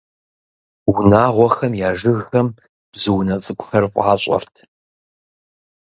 [0.91, 2.47] Унагъуэхэм я жыгхэм
[2.93, 4.55] бзу унэ цӀыкӀухэр фӀащӀэрт.